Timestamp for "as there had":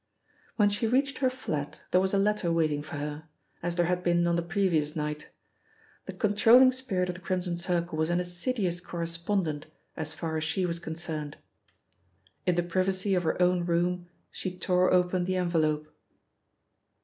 3.61-4.01